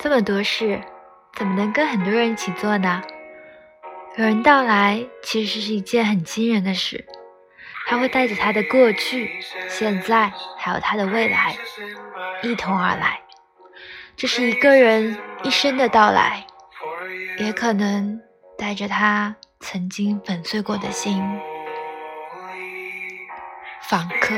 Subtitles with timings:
[0.00, 0.80] 这么多事
[1.34, 3.02] 怎么能跟很多人一起做呢？
[4.16, 7.04] 有人到来其实是一件很惊人的事
[7.86, 11.56] 他会带着他的过去现在还有他的未来
[12.42, 13.20] 一同而来。
[14.16, 16.44] 这是一个人一生的到来
[17.38, 18.20] 也可能
[18.56, 21.22] 带着他曾经粉碎过的心
[23.88, 24.34] 访客。